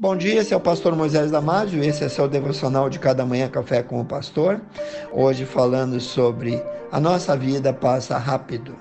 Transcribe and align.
Bom 0.00 0.16
dia, 0.16 0.40
esse 0.40 0.54
é 0.54 0.56
o 0.56 0.60
pastor 0.60 0.96
Moisés 0.96 1.30
Damásio, 1.30 1.84
esse 1.84 2.02
é 2.02 2.08
seu 2.08 2.26
devocional 2.26 2.88
de 2.88 2.98
cada 2.98 3.26
manhã 3.26 3.50
café 3.50 3.82
com 3.82 4.00
o 4.00 4.04
pastor. 4.04 4.58
Hoje 5.12 5.44
falando 5.44 6.00
sobre 6.00 6.58
a 6.90 6.98
nossa 6.98 7.36
vida 7.36 7.70
passa 7.70 8.16
rápido. 8.16 8.74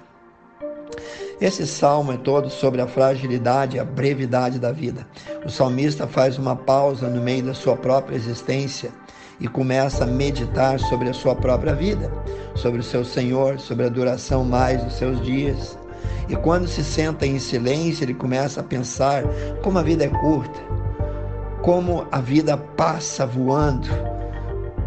Esse 1.41 1.67
salmo 1.67 2.13
é 2.13 2.17
todo 2.17 2.49
sobre 2.49 2.79
a 2.79 2.87
fragilidade 2.87 3.75
e 3.75 3.81
a 3.81 3.83
brevidade 3.83 4.59
da 4.59 4.71
vida. 4.71 5.05
O 5.45 5.49
salmista 5.49 6.07
faz 6.07 6.37
uma 6.37 6.55
pausa 6.55 7.09
no 7.09 7.21
meio 7.21 7.43
da 7.43 7.53
sua 7.53 7.75
própria 7.75 8.15
existência 8.15 8.89
e 9.41 9.47
começa 9.49 10.05
a 10.05 10.07
meditar 10.07 10.79
sobre 10.79 11.09
a 11.09 11.13
sua 11.13 11.35
própria 11.35 11.75
vida, 11.75 12.09
sobre 12.55 12.79
o 12.79 12.83
seu 12.83 13.03
Senhor, 13.03 13.59
sobre 13.59 13.85
a 13.85 13.89
duração 13.89 14.45
mais 14.45 14.81
dos 14.81 14.93
seus 14.93 15.21
dias. 15.21 15.77
E 16.29 16.35
quando 16.37 16.65
se 16.65 16.81
senta 16.81 17.25
em 17.27 17.39
silêncio, 17.39 18.05
ele 18.05 18.13
começa 18.13 18.61
a 18.61 18.63
pensar 18.63 19.23
como 19.61 19.79
a 19.79 19.83
vida 19.83 20.05
é 20.05 20.07
curta, 20.07 20.78
como 21.61 22.07
a 22.11 22.19
vida 22.19 22.57
passa 22.57 23.25
voando. 23.25 23.87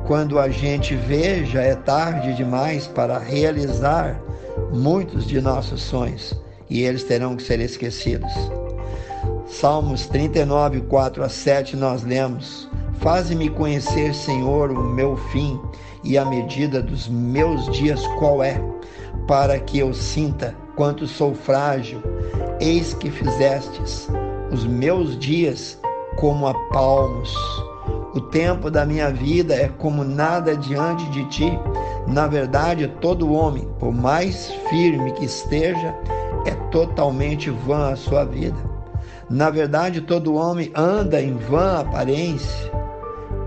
Quando 0.06 0.38
a 0.38 0.48
gente 0.48 0.94
vê, 0.94 1.44
já 1.44 1.62
é 1.62 1.74
tarde 1.74 2.34
demais 2.34 2.86
para 2.86 3.18
realizar 3.18 4.20
muitos 4.72 5.26
de 5.26 5.40
nossos 5.40 5.82
sonhos 5.82 6.34
e 6.68 6.82
eles 6.82 7.04
terão 7.04 7.36
que 7.36 7.42
ser 7.42 7.60
esquecidos. 7.60 8.32
Salmos 9.46 10.06
39, 10.06 10.80
4 10.82 11.22
a 11.22 11.28
7, 11.28 11.76
nós 11.76 12.02
lemos: 12.02 12.68
Faze-me 12.98 13.50
conhecer, 13.50 14.14
Senhor, 14.14 14.70
o 14.70 14.82
meu 14.82 15.16
fim 15.16 15.60
e 16.02 16.16
a 16.16 16.24
medida 16.24 16.82
dos 16.82 17.08
meus 17.08 17.70
dias 17.70 18.00
qual 18.18 18.42
é, 18.42 18.60
para 19.28 19.58
que 19.58 19.78
eu 19.78 19.92
sinta 19.92 20.56
quanto 20.74 21.06
sou 21.06 21.34
frágil. 21.34 22.02
Eis 22.60 22.94
que 22.94 23.10
fizestes 23.10 24.08
os 24.50 24.64
meus 24.64 25.18
dias 25.18 25.78
como 26.16 26.46
a 26.46 26.54
palmos. 26.68 27.34
O 28.14 28.20
tempo 28.20 28.70
da 28.70 28.84
minha 28.84 29.10
vida 29.10 29.54
é 29.54 29.68
como 29.68 30.04
nada 30.04 30.56
diante 30.56 31.08
de 31.10 31.24
ti. 31.30 31.58
Na 32.06 32.26
verdade, 32.26 32.86
todo 33.00 33.32
homem, 33.32 33.66
por 33.78 33.92
mais 33.92 34.50
firme 34.68 35.12
que 35.12 35.24
esteja, 35.24 35.94
é 36.44 36.50
totalmente 36.70 37.50
vã 37.50 37.92
a 37.92 37.96
sua 37.96 38.24
vida. 38.24 38.58
Na 39.30 39.48
verdade, 39.48 40.02
todo 40.02 40.34
homem 40.34 40.70
anda 40.74 41.20
em 41.22 41.34
vã 41.34 41.80
aparência 41.80 42.70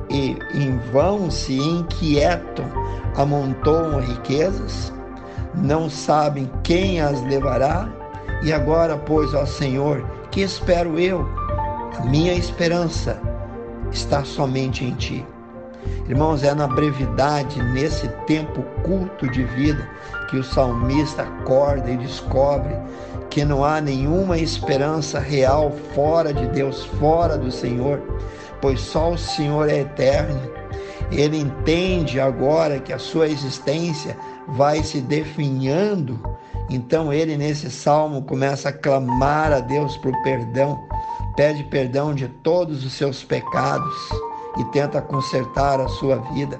e 0.09 0.37
em 0.53 0.77
vão 0.91 1.29
se 1.29 1.57
inquietam, 1.57 2.65
amontoam 3.15 3.99
riquezas, 3.99 4.91
não 5.53 5.89
sabem 5.89 6.49
quem 6.63 7.01
as 7.01 7.21
levará. 7.23 7.87
E 8.43 8.51
agora, 8.51 8.97
pois, 8.97 9.33
ó 9.33 9.45
Senhor, 9.45 10.03
que 10.31 10.41
espero 10.41 10.99
eu? 10.99 11.27
Minha 12.03 12.33
esperança 12.33 13.19
está 13.91 14.23
somente 14.23 14.83
em 14.83 14.93
Ti. 14.95 15.25
Irmãos, 16.07 16.43
é 16.43 16.53
na 16.53 16.67
brevidade, 16.67 17.61
nesse 17.71 18.07
tempo 18.27 18.61
culto 18.83 19.29
de 19.29 19.43
vida, 19.43 19.87
que 20.29 20.37
o 20.37 20.43
salmista 20.43 21.23
acorda 21.23 21.89
e 21.89 21.97
descobre 21.97 22.75
que 23.29 23.43
não 23.45 23.63
há 23.63 23.81
nenhuma 23.81 24.37
esperança 24.37 25.19
real 25.19 25.71
fora 25.93 26.33
de 26.33 26.47
Deus, 26.47 26.85
fora 26.99 27.37
do 27.37 27.51
Senhor, 27.51 28.01
pois 28.61 28.79
só 28.79 29.11
o 29.11 29.17
Senhor 29.17 29.69
é 29.69 29.79
eterno. 29.79 30.39
Ele 31.11 31.37
entende 31.37 32.19
agora 32.19 32.79
que 32.79 32.93
a 32.93 32.99
sua 32.99 33.27
existência 33.27 34.17
vai 34.47 34.83
se 34.83 35.01
definhando. 35.01 36.19
Então 36.69 37.13
ele 37.13 37.37
nesse 37.37 37.69
salmo 37.69 38.23
começa 38.23 38.69
a 38.69 38.73
clamar 38.73 39.51
a 39.51 39.59
Deus 39.59 39.97
por 39.97 40.13
perdão 40.23 40.79
pede 41.35 41.63
perdão 41.63 42.13
de 42.13 42.27
todos 42.27 42.85
os 42.85 42.93
seus 42.93 43.23
pecados 43.23 43.95
e 44.57 44.63
tenta 44.65 45.01
consertar 45.01 45.79
a 45.79 45.87
sua 45.87 46.17
vida. 46.33 46.59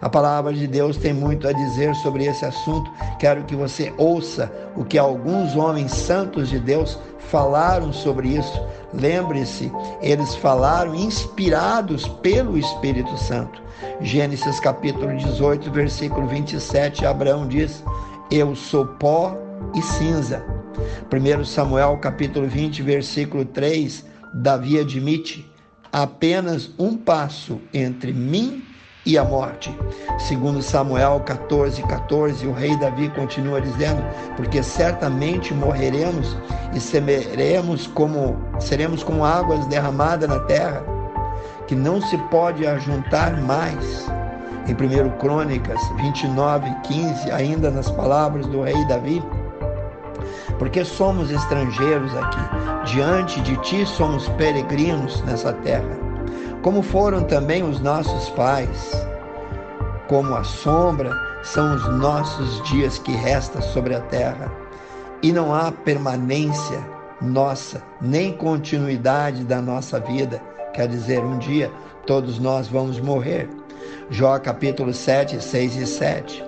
A 0.00 0.08
palavra 0.08 0.52
de 0.52 0.66
Deus 0.66 0.96
tem 0.96 1.12
muito 1.12 1.46
a 1.48 1.52
dizer 1.52 1.94
sobre 1.96 2.24
esse 2.24 2.44
assunto. 2.44 2.90
Quero 3.18 3.44
que 3.44 3.56
você 3.56 3.92
ouça 3.96 4.52
o 4.76 4.84
que 4.84 4.98
alguns 4.98 5.56
homens 5.56 5.92
santos 5.92 6.48
de 6.48 6.58
Deus 6.58 6.98
falaram 7.30 7.92
sobre 7.92 8.28
isso. 8.28 8.60
Lembre-se, 8.92 9.72
eles 10.00 10.34
falaram 10.36 10.94
inspirados 10.94 12.06
pelo 12.22 12.58
Espírito 12.58 13.16
Santo. 13.16 13.62
Gênesis 14.00 14.60
capítulo 14.60 15.16
18, 15.16 15.70
versículo 15.70 16.26
27, 16.26 17.04
Abraão 17.06 17.46
diz: 17.46 17.82
Eu 18.30 18.54
sou 18.54 18.86
pó 18.86 19.36
e 19.74 19.82
cinza 19.82 20.63
1 21.10 21.44
Samuel 21.44 21.98
capítulo 21.98 22.46
20, 22.46 22.82
versículo 22.82 23.44
3, 23.44 24.04
Davi 24.34 24.78
admite 24.78 25.50
apenas 25.92 26.70
um 26.78 26.96
passo 26.96 27.60
entre 27.72 28.12
mim 28.12 28.64
e 29.06 29.18
a 29.18 29.24
morte. 29.24 29.76
Segundo 30.18 30.62
Samuel 30.62 31.20
14, 31.20 31.82
14, 31.82 32.46
o 32.46 32.52
rei 32.52 32.76
Davi 32.78 33.08
continua 33.10 33.60
dizendo, 33.60 34.02
porque 34.36 34.62
certamente 34.62 35.52
morreremos 35.52 36.36
e 36.74 36.80
semeremos 36.80 37.86
como, 37.86 38.36
seremos 38.58 39.02
como 39.04 39.24
águas 39.24 39.66
derramadas 39.66 40.28
na 40.28 40.40
terra, 40.40 40.82
que 41.66 41.74
não 41.74 42.00
se 42.00 42.16
pode 42.30 42.66
ajuntar 42.66 43.40
mais. 43.42 44.06
Em 44.66 44.72
1 44.72 45.18
Crônicas 45.18 45.80
29, 45.98 46.74
15, 46.84 47.30
ainda 47.30 47.70
nas 47.70 47.90
palavras 47.90 48.46
do 48.46 48.62
rei 48.62 48.82
Davi, 48.88 49.22
porque 50.64 50.82
somos 50.82 51.30
estrangeiros 51.30 52.16
aqui. 52.16 52.40
Diante 52.86 53.38
de 53.42 53.54
ti 53.58 53.84
somos 53.84 54.26
peregrinos 54.30 55.20
nessa 55.24 55.52
terra, 55.52 55.94
como 56.62 56.80
foram 56.80 57.22
também 57.22 57.62
os 57.62 57.80
nossos 57.80 58.30
pais. 58.30 59.06
Como 60.08 60.34
a 60.34 60.42
sombra 60.42 61.12
são 61.42 61.74
os 61.74 61.86
nossos 61.98 62.62
dias 62.70 62.98
que 62.98 63.12
restam 63.12 63.60
sobre 63.60 63.94
a 63.94 64.00
terra, 64.00 64.50
e 65.22 65.32
não 65.32 65.54
há 65.54 65.70
permanência 65.70 66.82
nossa, 67.20 67.82
nem 68.00 68.32
continuidade 68.32 69.44
da 69.44 69.60
nossa 69.60 70.00
vida. 70.00 70.40
Quer 70.72 70.88
dizer, 70.88 71.22
um 71.22 71.36
dia 71.36 71.70
todos 72.06 72.38
nós 72.38 72.68
vamos 72.68 72.98
morrer. 72.98 73.50
Jó 74.08 74.38
capítulo 74.38 74.94
7, 74.94 75.44
6 75.44 75.76
e 75.76 75.86
7. 75.86 76.44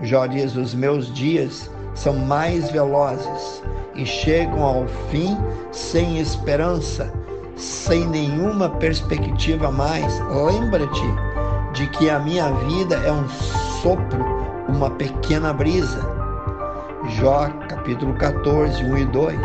Jó 0.00 0.24
diz: 0.24 0.56
Os 0.56 0.74
meus 0.74 1.12
dias 1.12 1.70
são 1.96 2.14
mais 2.14 2.70
velozes 2.70 3.62
e 3.94 4.04
chegam 4.04 4.62
ao 4.62 4.86
fim 5.10 5.36
sem 5.72 6.20
esperança, 6.20 7.12
sem 7.56 8.06
nenhuma 8.06 8.68
perspectiva 8.68 9.70
mais. 9.72 10.20
Lembra-te 10.30 11.06
de 11.72 11.88
que 11.88 12.08
a 12.08 12.18
minha 12.18 12.52
vida 12.52 12.96
é 12.96 13.10
um 13.10 13.28
sopro, 13.82 14.24
uma 14.68 14.90
pequena 14.90 15.52
brisa. 15.52 16.00
Jó 17.18 17.48
capítulo 17.68 18.14
14, 18.14 18.84
1 18.84 18.98
e 18.98 19.06
2. 19.06 19.40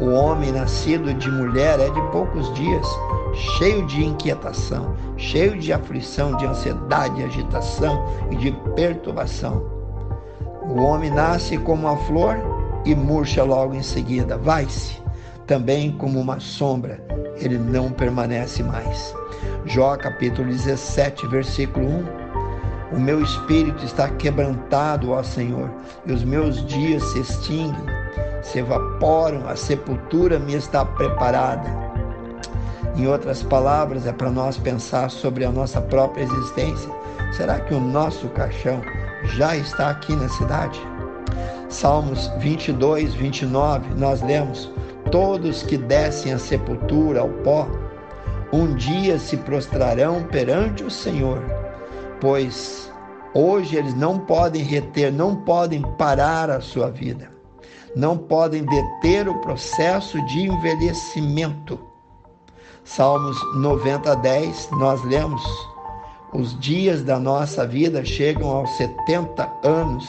O 0.00 0.10
homem 0.10 0.50
nascido 0.50 1.12
de 1.14 1.30
mulher 1.30 1.78
é 1.78 1.90
de 1.90 2.00
poucos 2.10 2.52
dias, 2.54 2.86
cheio 3.58 3.86
de 3.86 4.04
inquietação, 4.04 4.96
cheio 5.16 5.58
de 5.58 5.72
aflição, 5.72 6.36
de 6.36 6.46
ansiedade, 6.46 7.22
agitação 7.22 8.04
e 8.30 8.36
de 8.36 8.50
perturbação. 8.74 9.81
O 10.74 10.84
homem 10.84 11.10
nasce 11.10 11.58
como 11.58 11.86
uma 11.86 11.98
flor 11.98 12.34
e 12.86 12.94
murcha 12.94 13.44
logo 13.44 13.74
em 13.74 13.82
seguida, 13.82 14.38
vai-se. 14.38 15.02
Também 15.46 15.92
como 15.92 16.18
uma 16.18 16.40
sombra, 16.40 16.98
ele 17.36 17.58
não 17.58 17.92
permanece 17.92 18.62
mais. 18.62 19.14
Jó 19.66 19.98
capítulo 19.98 20.48
17, 20.48 21.26
versículo 21.26 21.86
1. 22.90 22.96
O 22.96 22.98
meu 22.98 23.22
espírito 23.22 23.84
está 23.84 24.08
quebrantado, 24.08 25.10
ó 25.10 25.22
Senhor, 25.22 25.70
e 26.06 26.12
os 26.12 26.24
meus 26.24 26.64
dias 26.64 27.02
se 27.04 27.20
extinguem, 27.20 27.84
se 28.40 28.60
evaporam, 28.60 29.46
a 29.46 29.54
sepultura 29.54 30.38
me 30.38 30.54
está 30.54 30.86
preparada. 30.86 31.68
Em 32.96 33.06
outras 33.06 33.42
palavras, 33.42 34.06
é 34.06 34.12
para 34.12 34.30
nós 34.30 34.56
pensar 34.56 35.10
sobre 35.10 35.44
a 35.44 35.52
nossa 35.52 35.82
própria 35.82 36.22
existência. 36.22 36.90
Será 37.32 37.60
que 37.60 37.74
o 37.74 37.80
nosso 37.80 38.26
caixão 38.28 38.80
já 39.24 39.56
está 39.56 39.90
aqui 39.90 40.14
na 40.14 40.28
cidade. 40.28 40.80
Salmos 41.68 42.28
22, 42.38 43.14
29, 43.14 43.94
nós 43.94 44.22
lemos: 44.22 44.70
Todos 45.10 45.62
que 45.62 45.76
descem 45.76 46.32
a 46.32 46.38
sepultura, 46.38 47.20
ao 47.20 47.28
pó, 47.28 47.66
um 48.52 48.74
dia 48.74 49.18
se 49.18 49.36
prostrarão 49.38 50.24
perante 50.24 50.84
o 50.84 50.90
Senhor, 50.90 51.42
pois 52.20 52.92
hoje 53.34 53.76
eles 53.76 53.94
não 53.94 54.18
podem 54.18 54.62
reter, 54.62 55.10
não 55.10 55.36
podem 55.36 55.80
parar 55.96 56.50
a 56.50 56.60
sua 56.60 56.90
vida, 56.90 57.30
não 57.96 58.18
podem 58.18 58.64
deter 58.64 59.28
o 59.28 59.40
processo 59.40 60.22
de 60.26 60.40
envelhecimento. 60.40 61.80
Salmos 62.84 63.36
90, 63.54 64.16
10, 64.16 64.68
nós 64.72 65.02
lemos: 65.04 65.42
os 66.32 66.58
dias 66.58 67.02
da 67.02 67.18
nossa 67.18 67.66
vida 67.66 68.04
chegam 68.04 68.48
aos 68.48 68.70
70 68.76 69.48
anos. 69.62 70.08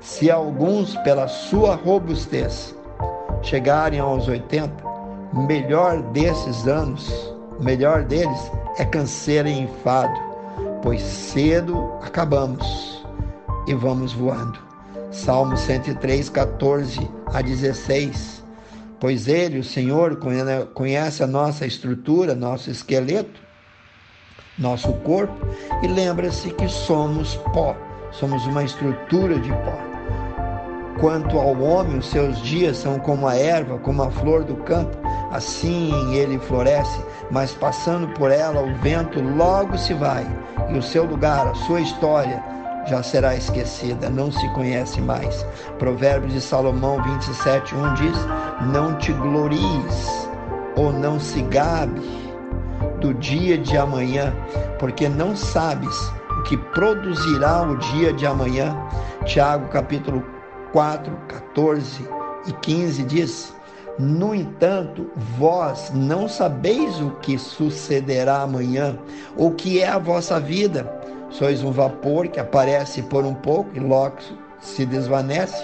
Se 0.00 0.30
alguns, 0.30 0.94
pela 0.98 1.26
sua 1.26 1.74
robustez, 1.74 2.74
chegarem 3.42 3.98
aos 3.98 4.28
80, 4.28 4.72
melhor 5.48 6.02
desses 6.12 6.66
anos, 6.66 7.34
melhor 7.60 8.04
deles 8.04 8.50
é 8.78 8.84
canseira 8.84 9.48
e 9.48 9.60
enfado, 9.60 10.14
pois 10.82 11.00
cedo 11.00 11.92
acabamos 12.02 13.06
e 13.66 13.74
vamos 13.74 14.12
voando. 14.12 14.58
Salmo 15.10 15.56
103, 15.56 16.28
14 16.28 17.08
a 17.32 17.40
16. 17.40 18.44
Pois 19.00 19.28
Ele, 19.28 19.58
o 19.58 19.64
Senhor, 19.64 20.18
conhece 20.74 21.22
a 21.22 21.26
nossa 21.26 21.66
estrutura, 21.66 22.34
nosso 22.34 22.70
esqueleto, 22.70 23.40
nosso 24.58 24.92
corpo, 25.04 25.34
e 25.82 25.86
lembra-se 25.86 26.50
que 26.50 26.68
somos 26.68 27.36
pó, 27.52 27.76
somos 28.12 28.46
uma 28.46 28.62
estrutura 28.62 29.38
de 29.38 29.50
pó. 29.50 29.94
Quanto 31.00 31.38
ao 31.38 31.60
homem, 31.60 31.98
os 31.98 32.06
seus 32.06 32.40
dias 32.40 32.76
são 32.76 32.98
como 33.00 33.26
a 33.26 33.34
erva, 33.34 33.78
como 33.78 34.02
a 34.02 34.10
flor 34.10 34.44
do 34.44 34.54
campo, 34.56 34.96
assim 35.32 36.14
ele 36.14 36.38
floresce, 36.38 37.00
mas 37.30 37.52
passando 37.52 38.08
por 38.14 38.30
ela 38.30 38.62
o 38.62 38.74
vento 38.76 39.20
logo 39.20 39.76
se 39.76 39.92
vai, 39.92 40.24
e 40.70 40.78
o 40.78 40.82
seu 40.82 41.04
lugar, 41.04 41.48
a 41.48 41.54
sua 41.54 41.80
história, 41.80 42.42
já 42.86 43.02
será 43.02 43.34
esquecida, 43.34 44.08
não 44.08 44.30
se 44.30 44.46
conhece 44.50 45.00
mais. 45.00 45.44
Provérbios 45.78 46.32
de 46.32 46.40
Salomão 46.40 47.02
27, 47.02 47.74
1 47.74 47.94
diz: 47.94 48.18
Não 48.72 48.94
te 48.98 49.12
glories 49.12 50.28
ou 50.76 50.92
não 50.92 51.18
se 51.18 51.40
gabe 51.42 52.23
do 53.04 53.12
dia 53.12 53.58
de 53.58 53.76
amanhã, 53.76 54.34
porque 54.78 55.10
não 55.10 55.36
sabes 55.36 55.94
o 56.38 56.42
que 56.44 56.56
produzirá 56.56 57.62
o 57.62 57.76
dia 57.76 58.14
de 58.14 58.24
amanhã. 58.24 58.74
Tiago 59.26 59.68
capítulo 59.68 60.24
4, 60.72 61.14
14 61.28 62.08
e 62.46 62.52
15 62.52 63.02
diz: 63.02 63.54
No 63.98 64.34
entanto, 64.34 65.10
vós 65.36 65.92
não 65.94 66.26
sabeis 66.26 66.98
o 66.98 67.10
que 67.20 67.36
sucederá 67.36 68.40
amanhã, 68.40 68.98
ou 69.36 69.50
que 69.50 69.82
é 69.82 69.88
a 69.88 69.98
vossa 69.98 70.40
vida. 70.40 70.90
Sois 71.28 71.62
um 71.62 71.72
vapor 71.72 72.28
que 72.28 72.40
aparece 72.40 73.02
por 73.02 73.26
um 73.26 73.34
pouco 73.34 73.68
e 73.74 73.80
logo 73.80 74.16
se 74.60 74.86
desvanece. 74.86 75.62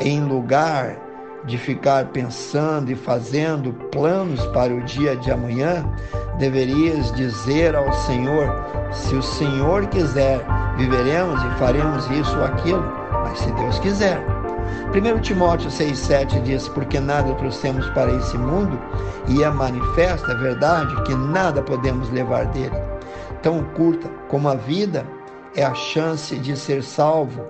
Em 0.00 0.20
lugar 0.20 0.98
de 1.44 1.56
ficar 1.56 2.06
pensando 2.06 2.90
e 2.90 2.96
fazendo 2.96 3.72
planos 3.92 4.44
para 4.46 4.74
o 4.74 4.82
dia 4.82 5.16
de 5.16 5.30
amanhã, 5.30 5.84
deverias 6.38 7.12
dizer 7.12 7.74
ao 7.74 7.92
Senhor: 7.92 8.48
se 8.92 9.14
o 9.14 9.22
Senhor 9.22 9.86
quiser, 9.86 10.40
viveremos 10.76 11.42
e 11.42 11.58
faremos 11.58 12.10
isso 12.10 12.36
ou 12.36 12.44
aquilo, 12.44 12.84
mas 13.24 13.38
se 13.38 13.50
Deus 13.52 13.78
quiser. 13.78 14.20
1 14.92 15.20
Timóteo 15.20 15.68
6,7 15.68 16.42
diz: 16.42 16.68
Porque 16.68 17.00
nada 17.00 17.34
trouxemos 17.34 17.88
para 17.90 18.12
esse 18.12 18.36
mundo, 18.38 18.78
e 19.28 19.42
é 19.42 19.50
manifesta 19.50 20.32
a 20.32 20.36
verdade 20.36 21.02
que 21.02 21.14
nada 21.14 21.62
podemos 21.62 22.10
levar 22.10 22.46
dele. 22.46 22.76
Tão 23.42 23.62
curta 23.74 24.08
como 24.28 24.48
a 24.48 24.54
vida 24.54 25.06
é 25.54 25.64
a 25.64 25.74
chance 25.74 26.36
de 26.36 26.56
ser 26.56 26.82
salvo 26.82 27.44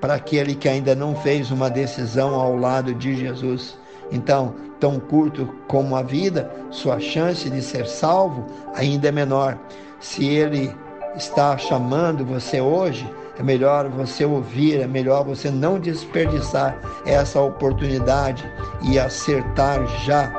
para 0.00 0.14
aquele 0.14 0.54
que 0.54 0.68
ainda 0.68 0.94
não 0.94 1.14
fez 1.16 1.50
uma 1.50 1.70
decisão 1.70 2.34
ao 2.34 2.56
lado 2.56 2.94
de 2.94 3.16
Jesus. 3.16 3.78
Então, 4.10 4.54
tão 4.78 5.00
curto 5.00 5.48
como 5.66 5.96
a 5.96 6.02
vida, 6.02 6.50
sua 6.70 7.00
chance 7.00 7.48
de 7.48 7.62
ser 7.62 7.86
salvo 7.86 8.46
ainda 8.74 9.08
é 9.08 9.12
menor. 9.12 9.58
Se 10.00 10.26
ele 10.26 10.74
está 11.16 11.56
chamando 11.56 12.24
você 12.24 12.60
hoje, 12.60 13.08
é 13.38 13.42
melhor 13.42 13.88
você 13.88 14.24
ouvir, 14.24 14.80
é 14.80 14.86
melhor 14.86 15.24
você 15.24 15.50
não 15.50 15.78
desperdiçar 15.78 16.78
essa 17.04 17.40
oportunidade 17.40 18.44
e 18.82 18.98
acertar 18.98 19.86
já 20.04 20.30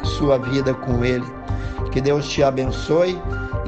a 0.00 0.04
sua 0.04 0.38
vida 0.38 0.74
com 0.74 1.04
ele. 1.04 1.26
Que 1.90 2.00
Deus 2.00 2.28
te 2.28 2.42
abençoe 2.42 3.18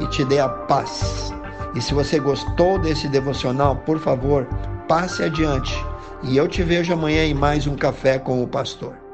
e 0.01 0.07
te 0.09 0.25
dê 0.25 0.39
a 0.39 0.49
paz. 0.49 1.33
E 1.75 1.81
se 1.81 1.95
você 1.95 2.19
gostou 2.19 2.79
desse 2.79 3.09
devocional, 3.09 3.77
por 3.77 3.99
favor, 3.99 4.47
passe 4.87 5.23
adiante. 5.23 5.75
E 6.23 6.37
eu 6.37 6.49
te 6.49 6.63
vejo 6.63 6.93
amanhã 6.93 7.25
em 7.25 7.35
mais 7.35 7.67
um 7.67 7.77
café 7.77 8.19
com 8.19 8.43
o 8.43 8.47
pastor. 8.47 9.08